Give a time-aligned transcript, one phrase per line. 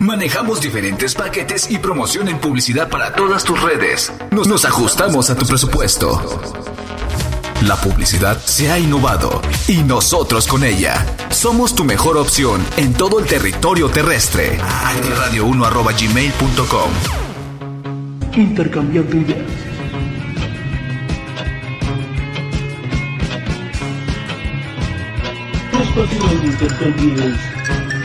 [0.00, 4.12] Manejamos diferentes paquetes y promoción en publicidad para todas tus redes.
[4.30, 6.22] Nos, ajustamos a tu presupuesto.
[7.62, 11.04] La publicidad se ha innovado y nosotros con ella.
[11.30, 14.60] Somos tu mejor opción en todo el territorio terrestre.
[14.60, 16.90] Radio1.gmail.com
[18.36, 19.50] Intercambiando ideas.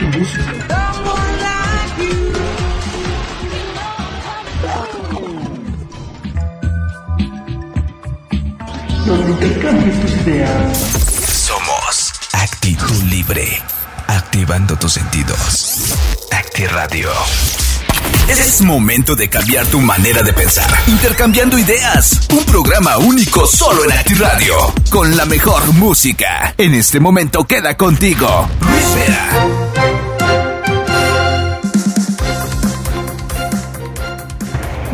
[0.00, 0.73] Tu música.
[9.14, 10.76] Donde intercambies tus ideas.
[11.28, 13.62] Somos Actitud Libre.
[14.08, 15.94] Activando tus sentidos.
[16.32, 17.10] Acti Radio.
[18.28, 20.68] Es momento de cambiar tu manera de pensar.
[20.88, 22.26] Intercambiando ideas.
[22.30, 24.56] Un programa único solo en Acti Radio.
[24.90, 26.52] Con la mejor música.
[26.58, 28.48] En este momento queda contigo.
[28.60, 29.74] Luis Vera.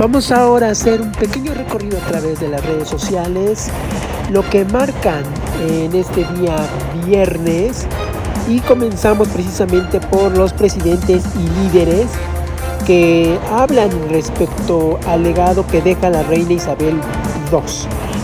[0.01, 3.69] Vamos ahora a hacer un pequeño recorrido a través de las redes sociales,
[4.31, 5.25] lo que marcan
[5.69, 6.57] en este día
[7.05, 7.87] viernes
[8.49, 12.07] y comenzamos precisamente por los presidentes y líderes
[12.87, 17.01] que hablan respecto al legado que deja la reina Isabel
[17.51, 17.61] II.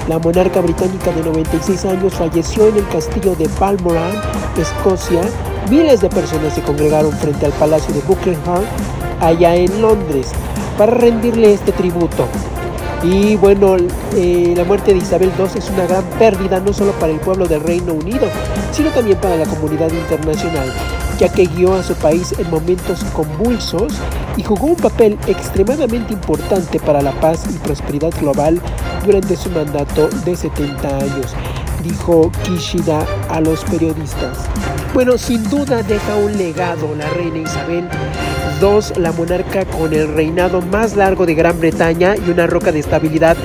[0.08, 4.22] La monarca británica de 96 años falleció en el castillo de Balmoral,
[4.56, 5.22] Escocia.
[5.68, 8.62] Miles de personas se congregaron frente al palacio de Buckingham,
[9.20, 10.30] allá en Londres,
[10.78, 12.28] para rendirle este tributo.
[13.02, 13.76] Y bueno,
[14.14, 17.46] eh, la muerte de Isabel II es una gran pérdida no solo para el pueblo
[17.46, 18.26] del Reino Unido,
[18.72, 20.72] sino también para la comunidad internacional,
[21.18, 23.92] ya que guió a su país en momentos convulsos
[24.36, 28.60] y jugó un papel extremadamente importante para la paz y prosperidad global
[29.04, 31.34] durante su mandato de 70 años,
[31.82, 34.38] dijo Kishida a los periodistas.
[34.94, 37.88] Bueno, sin duda deja un legado la reina Isabel
[38.60, 42.80] II, la monarca con el reinado más largo de Gran Bretaña y una roca de
[42.80, 43.36] estabilidad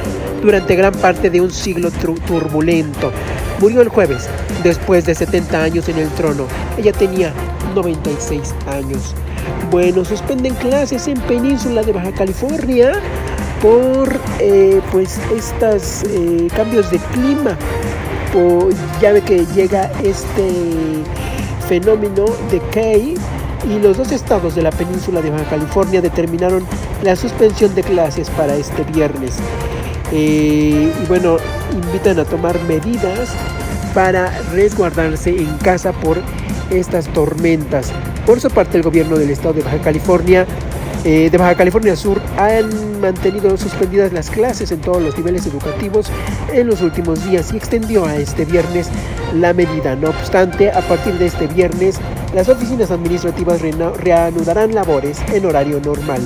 [0.42, 3.12] durante gran parte de un siglo turbulento.
[3.60, 4.28] Murió el jueves,
[4.64, 6.48] después de 70 años en el trono.
[6.78, 7.34] Ella tenía
[7.76, 9.16] 96 años.
[9.70, 12.94] Bueno, suspenden clases en Península de Baja California
[13.62, 17.58] por eh, pues estos eh, cambios de clima.
[19.02, 20.50] Ya ve que llega este
[21.68, 23.16] fenómeno de Kay
[23.70, 26.66] y los dos estados de la península de Baja California determinaron
[27.04, 29.38] la suspensión de clases para este viernes.
[30.12, 31.38] Eh, y bueno,
[31.72, 33.30] invitan a tomar medidas
[33.94, 36.18] para resguardarse en casa por
[36.70, 37.92] estas tormentas.
[38.26, 40.46] Por su parte, el gobierno del estado de Baja California,
[41.04, 46.08] eh, de Baja California Sur, han mantenido suspendidas las clases en todos los niveles educativos
[46.54, 48.90] en los últimos días y extendió a este viernes
[49.34, 49.96] la medida.
[49.96, 52.00] No obstante, a partir de este viernes,
[52.36, 56.22] las oficinas administrativas reanudarán labores en horario normal.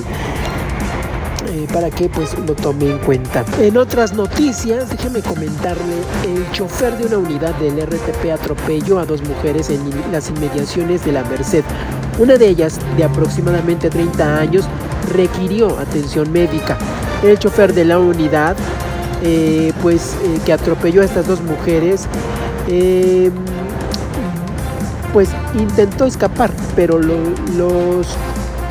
[1.48, 3.44] Eh, para que pues lo tome en cuenta.
[3.60, 9.22] En otras noticias, déjeme comentarle, el chofer de una unidad del RTP atropelló a dos
[9.22, 9.80] mujeres en
[10.12, 11.64] las inmediaciones de la Merced.
[12.18, 14.64] Una de ellas, de aproximadamente 30 años,
[15.12, 16.76] requirió atención médica.
[17.22, 18.56] El chofer de la unidad,
[19.22, 22.06] eh, pues eh, que atropelló a estas dos mujeres,
[25.12, 28.16] pues intentó escapar, pero los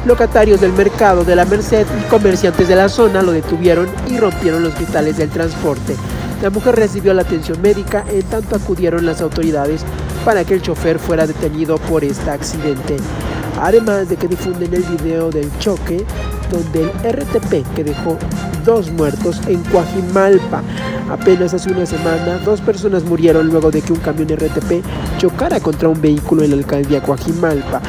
[0.06, 4.62] Locatarios del mercado de la Merced y comerciantes de la zona lo detuvieron y rompieron
[4.62, 5.96] los cristales del transporte.
[6.44, 9.82] La mujer recibió la atención médica en tanto acudieron las autoridades
[10.24, 12.98] para que el chofer fuera detenido por este accidente.
[13.62, 16.06] Además de que difunden el video del choque
[16.52, 18.18] donde el RTP que dejó
[18.66, 20.62] dos muertos en Coajimalpa.
[21.10, 24.84] Apenas hace una semana, dos personas murieron luego de que un camión RTP
[25.18, 27.82] chocara contra un vehículo en la alcaldía Coajimalpa.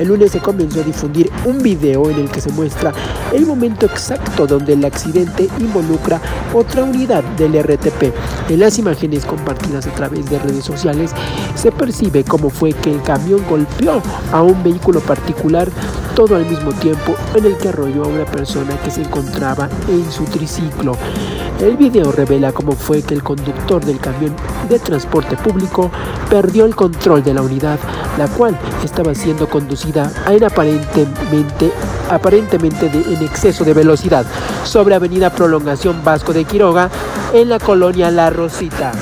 [0.00, 2.90] El lunes se comenzó a difundir un video en el que se muestra
[3.34, 6.18] el momento exacto donde el accidente involucra
[6.54, 8.14] otra unidad del RTP.
[8.48, 11.10] En las imágenes compartidas a través de redes sociales
[11.54, 14.00] se percibe cómo fue que el camión golpeó
[14.32, 15.68] a un vehículo particular
[16.14, 20.10] todo al mismo tiempo en el que arrolló a una persona que se encontraba en
[20.10, 20.96] su triciclo.
[21.60, 24.34] El video revela cómo fue que el conductor del camión
[24.70, 25.90] de transporte público
[26.30, 27.78] perdió el control de la unidad,
[28.16, 31.70] la cual estaba siendo conducida en aparentemente,
[32.08, 34.24] aparentemente en exceso de velocidad
[34.64, 36.88] sobre Avenida Prolongación Vasco de Quiroga
[37.34, 38.92] en la colonia La Rosita.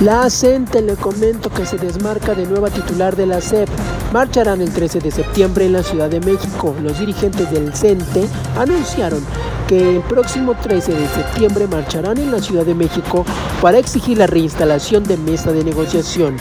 [0.00, 3.68] La CENTE le comento que se desmarca de nueva titular de la CEP.
[4.14, 6.74] Marcharán el 13 de septiembre en la Ciudad de México.
[6.82, 8.26] Los dirigentes del CENTE
[8.58, 9.22] anunciaron
[9.68, 13.26] que el próximo 13 de septiembre marcharán en la Ciudad de México
[13.60, 16.38] para exigir la reinstalación de mesa de negociación.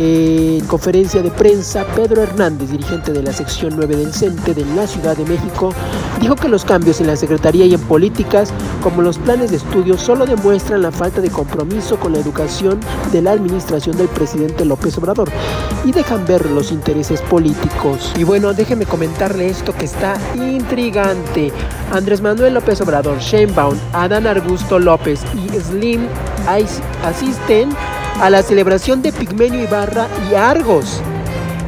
[0.00, 4.86] En conferencia de prensa, Pedro Hernández, dirigente de la sección 9 del CENTE de la
[4.86, 5.72] Ciudad de México,
[6.20, 9.98] dijo que los cambios en la Secretaría y en políticas, como los planes de estudio,
[9.98, 12.78] solo demuestran la falta de compromiso con la educación
[13.10, 15.30] de la administración del presidente López Obrador
[15.84, 18.12] y dejan ver los intereses políticos.
[18.16, 21.50] Y bueno, déjeme comentarle esto que está intrigante.
[21.92, 26.06] Andrés Manuel López Obrador, Sheinbaum, Adán Argusto López y Slim
[27.02, 27.70] asisten
[28.20, 31.00] a la celebración de Pigmenio Ibarra y Argos.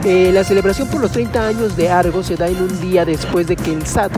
[0.04, 3.46] Eh, la celebración por los 30 años de Argos se da en un día después
[3.46, 4.12] de que el SAT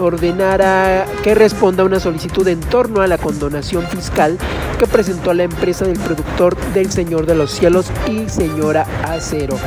[0.00, 4.38] ordenara que responda a una solicitud en torno a la condonación fiscal
[4.78, 9.58] que presentó la empresa del productor del Señor de los Cielos y Señora Acero.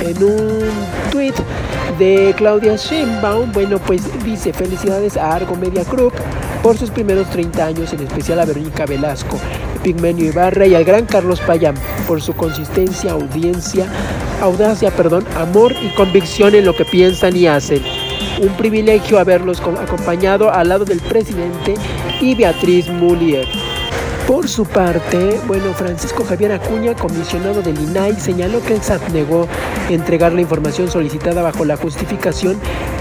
[0.00, 0.68] En un
[1.10, 1.34] tweet
[1.98, 6.14] de Claudia Sheinbaum, bueno, pues dice felicidades a Argo Media Group
[6.62, 9.38] por sus primeros 30 años, en especial a Verónica Velasco,
[9.82, 11.74] Pigmenio Ibarra y al gran Carlos Payam
[12.06, 13.86] por su consistencia, audiencia,
[14.40, 17.82] audacia, perdón, amor y convicción en lo que piensan y hacen.
[18.40, 21.74] Un privilegio haberlos acompañado al lado del presidente
[22.20, 23.46] y Beatriz Mulier.
[24.26, 29.48] Por su parte, bueno, Francisco Javier Acuña, comisionado del INAI, señaló que el SAT negó
[29.90, 32.58] entregar la información solicitada bajo la justificación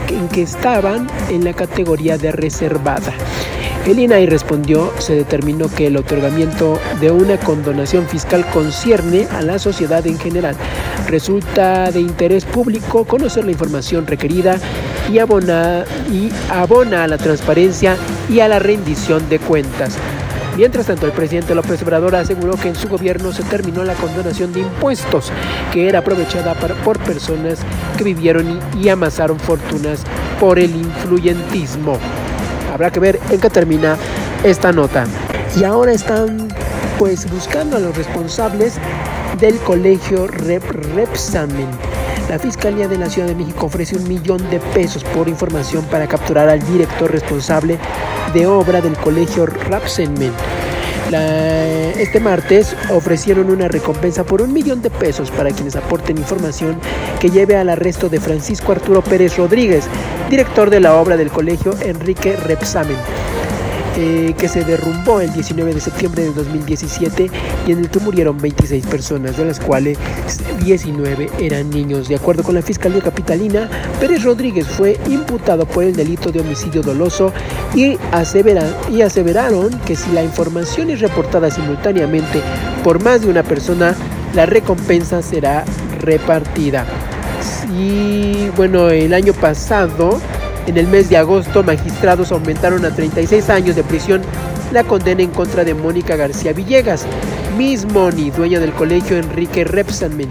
[0.09, 3.13] en que estaban en la categoría de reservada.
[3.87, 9.57] El INAI respondió, se determinó que el otorgamiento de una condonación fiscal concierne a la
[9.57, 10.55] sociedad en general.
[11.07, 14.59] Resulta de interés público conocer la información requerida
[15.11, 17.97] y abona, y abona a la transparencia
[18.29, 19.97] y a la rendición de cuentas.
[20.57, 24.53] Mientras tanto, el presidente López Obrador aseguró que en su gobierno se terminó la condonación
[24.53, 25.31] de impuestos,
[25.73, 27.57] que era aprovechada por personas
[27.97, 30.03] que vivieron y amasaron fortunas
[30.39, 31.97] por el influyentismo.
[32.71, 33.97] Habrá que ver en qué termina
[34.43, 35.05] esta nota.
[35.59, 36.47] Y ahora están
[36.97, 38.75] pues buscando a los responsables
[39.39, 40.63] del colegio Rep
[40.95, 41.67] Repsamen.
[42.29, 46.07] La Fiscalía de la Ciudad de México ofrece un millón de pesos por información para
[46.07, 47.77] capturar al director responsable
[48.33, 49.45] de obra del colegio
[51.13, 56.79] Este martes ofrecieron una recompensa por un millón de pesos para quienes aporten información
[57.19, 59.85] que lleve al arresto de Francisco Arturo Pérez Rodríguez,
[60.29, 62.97] director de la obra del colegio Enrique Repsamen.
[63.97, 67.29] Eh, que se derrumbó el 19 de septiembre de 2017
[67.67, 69.97] y en el que murieron 26 personas, de las cuales
[70.63, 72.07] 19 eran niños.
[72.07, 76.81] De acuerdo con la Fiscalía Capitalina, Pérez Rodríguez fue imputado por el delito de homicidio
[76.81, 77.33] doloso
[77.75, 77.97] y,
[78.89, 82.41] y aseveraron que si la información es reportada simultáneamente
[82.85, 83.93] por más de una persona,
[84.33, 85.65] la recompensa será
[85.99, 86.85] repartida.
[87.77, 90.21] Y bueno, el año pasado
[90.67, 94.21] en el mes de agosto, magistrados aumentaron a 36 años de prisión
[94.71, 97.05] la condena en contra de Mónica García Villegas,
[97.57, 100.29] Miss Moni, dueña del colegio Enrique Repsamen,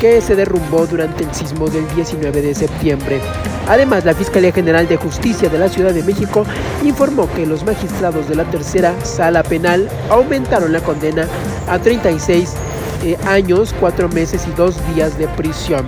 [0.00, 3.20] que se derrumbó durante el sismo del 19 de septiembre.
[3.68, 6.44] Además, la Fiscalía General de Justicia de la Ciudad de México
[6.84, 11.26] informó que los magistrados de la tercera sala penal aumentaron la condena
[11.68, 12.54] a 36
[13.04, 15.86] eh, años, 4 meses y 2 días de prisión.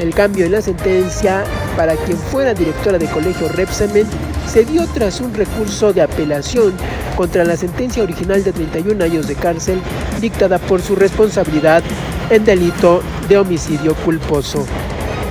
[0.00, 1.44] El cambio en la sentencia
[1.78, 4.04] para quien fuera directora de colegio Repsamen
[4.48, 6.72] se dio tras un recurso de apelación
[7.16, 9.80] contra la sentencia original de 31 años de cárcel
[10.20, 11.84] dictada por su responsabilidad
[12.30, 14.66] en delito de homicidio culposo.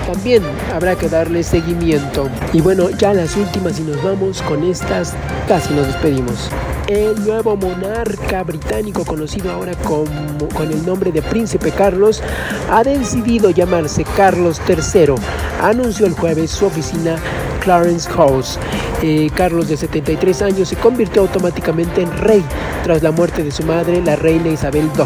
[0.06, 0.42] También
[0.74, 2.30] habrá que darle seguimiento.
[2.54, 5.16] Y bueno, ya las últimas y nos vamos con estas,
[5.50, 6.50] casi nos despedimos.
[6.88, 12.24] El nuevo monarca británico, conocido ahora como, con el nombre de Príncipe Carlos,
[12.72, 15.16] ha decidido llamarse Carlos III.
[15.62, 17.18] Anunció el jueves su oficina
[17.62, 18.60] Clarence House.
[19.02, 22.44] Eh, Carlos, de 73 años, se convirtió automáticamente en rey
[22.84, 25.06] tras la muerte de su madre, la reina Isabel II,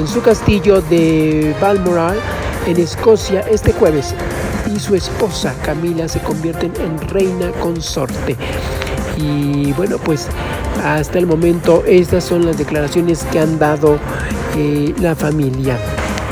[0.00, 2.16] en su castillo de Balmoral,
[2.66, 4.14] en Escocia, este jueves.
[4.74, 8.36] Y su esposa Camila se convierten en reina consorte.
[9.16, 10.28] Y bueno, pues
[10.84, 13.98] hasta el momento estas son las declaraciones que han dado
[14.56, 15.78] eh, la familia.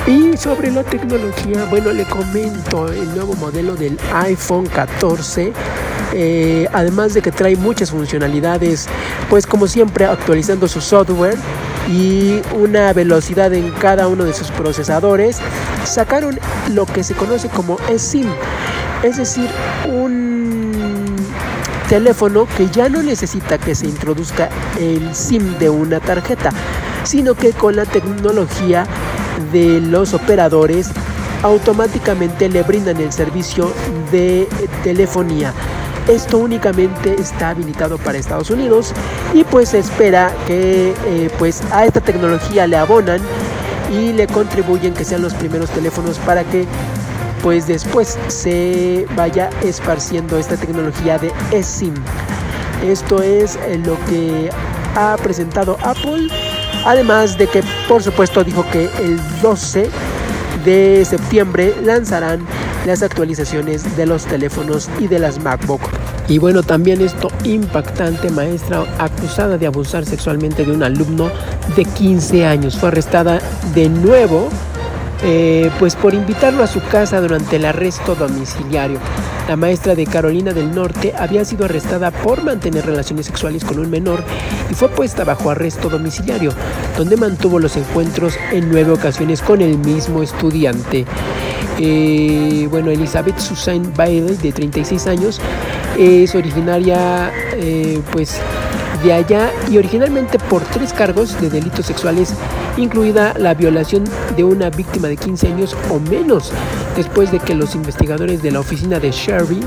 [0.06, 5.52] Y sobre la tecnología, bueno, le comento el nuevo modelo del iPhone 14.
[6.12, 8.88] Eh, además de que trae muchas funcionalidades,
[9.28, 11.36] pues como siempre actualizando su software
[11.88, 15.38] y una velocidad en cada uno de sus procesadores,
[15.84, 16.38] sacaron
[16.72, 18.26] lo que se conoce como eSIM,
[19.02, 19.48] es decir,
[19.86, 20.70] un
[21.88, 26.50] teléfono que ya no necesita que se introduzca el SIM de una tarjeta,
[27.04, 28.86] sino que con la tecnología
[29.52, 30.90] de los operadores
[31.42, 33.72] automáticamente le brindan el servicio
[34.10, 34.48] de
[34.82, 35.52] telefonía.
[36.08, 38.92] Esto únicamente está habilitado para Estados Unidos
[39.32, 43.20] y pues se espera que eh, pues a esta tecnología le abonan
[43.90, 46.66] y le contribuyen que sean los primeros teléfonos para que
[47.42, 51.94] pues después se vaya esparciendo esta tecnología de eSIM.
[52.84, 54.50] Esto es eh, lo que
[54.96, 56.28] ha presentado Apple,
[56.84, 59.90] además de que por supuesto dijo que el 12
[60.64, 62.46] de septiembre lanzarán
[62.86, 65.82] las actualizaciones de los teléfonos y de las MacBook.
[66.28, 71.30] Y bueno, también esto impactante, maestra acusada de abusar sexualmente de un alumno
[71.76, 72.76] de 15 años.
[72.76, 73.40] Fue arrestada
[73.74, 74.48] de nuevo
[75.22, 78.98] eh, pues por invitarlo a su casa durante el arresto domiciliario.
[79.48, 83.90] La maestra de Carolina del Norte había sido arrestada por mantener relaciones sexuales con un
[83.90, 84.22] menor
[84.70, 86.52] y fue puesta bajo arresto domiciliario,
[86.96, 91.04] donde mantuvo los encuentros en nueve ocasiones con el mismo estudiante.
[91.78, 95.40] Eh, bueno, Elizabeth Susan Bailey, de 36 años,
[95.98, 98.38] es originaria, eh, pues,
[99.02, 102.34] de allá y originalmente por tres cargos de delitos sexuales,
[102.76, 104.04] incluida la violación
[104.36, 106.52] de una víctima de 15 años o menos,
[106.96, 109.60] después de que los investigadores de la oficina de Sherry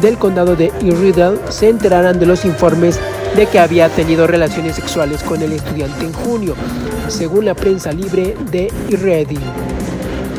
[0.00, 2.98] del condado de Irridale se enteraran de los informes
[3.36, 6.54] de que había tenido relaciones sexuales con el estudiante en junio,
[7.08, 9.38] según la prensa libre de Irready.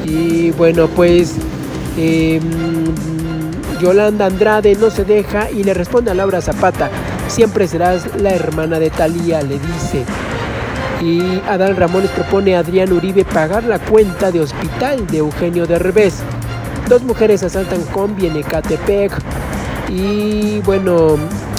[0.05, 1.33] Y bueno, pues
[1.97, 2.41] em,
[3.81, 6.89] Yolanda Andrade no se deja y le responde a Laura Zapata,
[7.27, 10.05] siempre serás la hermana de Talía, le dice.
[11.01, 15.77] Y Adán Ramones propone a Adrián Uribe pagar la cuenta de hospital de Eugenio de
[15.77, 16.15] Revés.
[16.87, 19.11] Dos mujeres asaltan combi en Ecatepec.
[19.89, 21.17] Y bueno,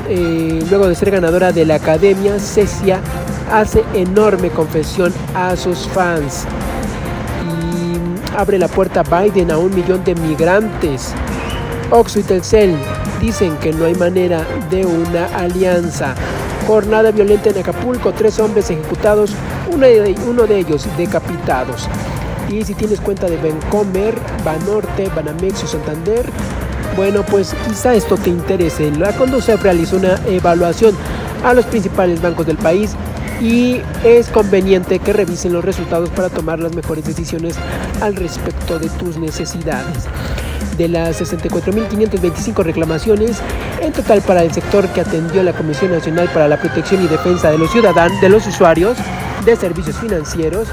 [0.09, 3.01] eh, luego de ser ganadora de la academia, Cecia
[3.53, 6.45] hace enorme confesión a sus fans.
[7.45, 11.13] Y abre la puerta Biden a un millón de migrantes.
[11.91, 12.77] Oxo y Telcel
[13.27, 16.15] dicen que no hay manera de una alianza.
[16.65, 19.33] Jornada violenta en Acapulco, tres hombres ejecutados,
[19.69, 21.89] uno de, ellos decapitados.
[22.49, 24.15] Y si tienes cuenta de Bencomer,
[24.45, 26.25] Banorte, Banamex o Santander,
[26.95, 28.93] bueno, pues quizá esto te interese.
[28.93, 30.95] La Conducef realizó una evaluación
[31.45, 32.93] a los principales bancos del país
[33.41, 37.57] y es conveniente que revisen los resultados para tomar las mejores decisiones
[38.01, 40.07] al respecto de tus necesidades
[40.77, 43.39] de las 64.525 reclamaciones
[43.81, 47.51] en total para el sector que atendió la Comisión Nacional para la Protección y Defensa
[47.51, 48.97] de los Ciudadanos, de los usuarios
[49.45, 50.69] de servicios financieros,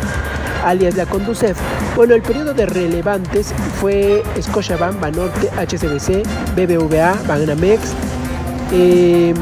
[0.64, 1.58] alias la Conducef.
[1.96, 6.24] Bueno, el periodo de relevantes fue Scotiabank, Banorte, HSBC,
[6.56, 7.94] BBVA, Banamex,
[8.72, 9.34] eh,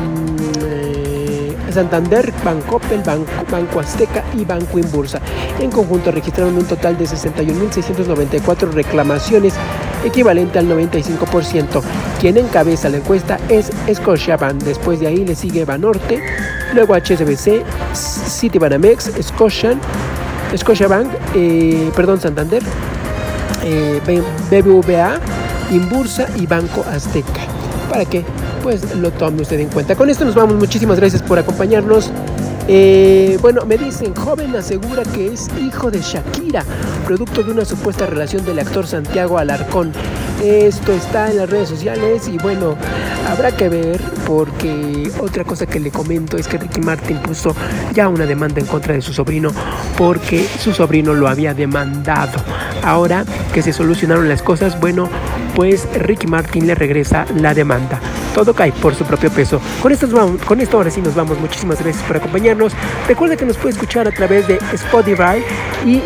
[1.72, 5.22] Santander, Bancoppel, Banco, Banco Azteca y Banco Inbursa.
[5.60, 9.54] En conjunto registraron un total de 61.694 reclamaciones,
[10.04, 11.82] equivalente al 95%.
[12.20, 14.64] Quien encabeza la encuesta es Scotiabank.
[14.64, 16.22] Después de ahí le sigue Banorte,
[16.74, 19.80] luego HSBC, Citibanamex, Scotian,
[20.56, 22.64] Scotiabank, eh, perdón, Santander,
[23.64, 24.02] eh,
[24.50, 25.20] BBVA,
[25.72, 27.42] Inbursa y Banco Azteca.
[27.90, 28.24] Para que
[28.64, 29.96] pues lo tome usted en cuenta.
[29.96, 30.56] Con esto nos vamos.
[30.56, 32.12] Muchísimas gracias por acompañarnos.
[32.68, 36.64] Eh, bueno, me dicen, joven asegura que es hijo de Shakira,
[37.06, 39.92] producto de una supuesta relación del actor Santiago Alarcón.
[40.44, 42.76] Esto está en las redes sociales y bueno,
[43.28, 47.56] habrá que ver porque otra cosa que le comento es que Ricky Martin puso
[47.94, 49.52] ya una demanda en contra de su sobrino
[49.98, 52.44] porque su sobrino lo había demandado.
[52.84, 55.10] Ahora que se solucionaron las cosas, bueno,
[55.56, 58.00] pues Ricky Martin le regresa la demanda.
[58.34, 59.62] Todo cae por su propio peso.
[59.82, 61.40] Con esto, vamos, con esto ahora sí nos vamos.
[61.40, 62.74] Muchísimas gracias por acompañarnos.
[63.08, 65.44] Recuerda que nos puede escuchar a través de Spotify
[65.86, 66.02] y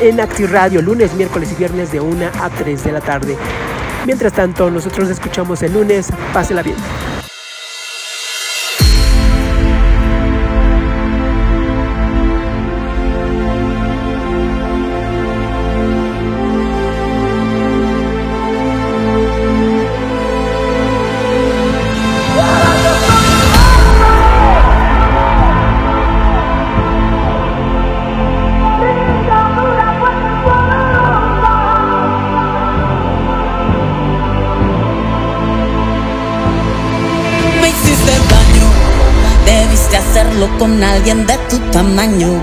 [0.00, 3.36] en Acti Radio lunes, miércoles y viernes de 1 a 3 de la tarde.
[4.06, 6.08] Mientras tanto, nosotros escuchamos el lunes.
[6.32, 6.76] Pásela bien.
[40.60, 42.38] Con alguien de tu tamaño.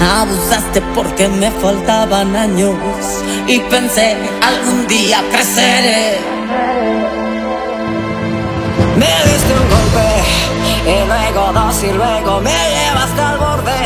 [0.00, 2.76] Abusaste porque me faltaban años
[3.48, 6.20] y pensé algún día creceré.
[9.00, 10.08] Me diste un golpe
[10.94, 13.80] y luego dos y luego me llevaste al borde.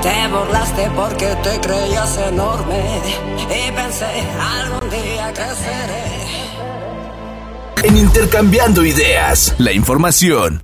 [0.00, 2.82] Te burlaste porque te creías enorme
[3.42, 4.12] y pensé
[4.60, 6.04] algún día creceré.
[7.82, 10.63] En Intercambiando Ideas, la información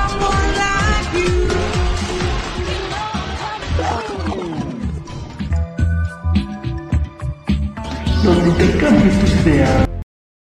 [8.23, 9.90] Donde intercambies tus ideas.